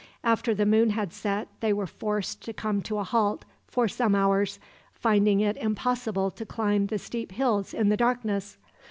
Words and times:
After 0.23 0.55
the 0.55 0.65
moon 0.65 0.89
had 0.89 1.13
set 1.13 1.47
they 1.59 1.71
were 1.71 1.85
forced 1.85 2.41
to 2.45 2.53
come 2.53 2.81
to 2.81 2.97
a 2.97 3.03
halt, 3.03 3.45
for 3.67 3.87
some 3.87 4.15
hours, 4.15 4.57
finding 4.95 5.41
it 5.41 5.57
impossible 5.57 6.31
to 6.31 6.43
climb 6.43 6.87
the 6.87 6.97
steep 6.97 7.31
hills 7.33 7.71
in 7.71 7.89
the 7.89 7.97
darkness. 7.97 8.57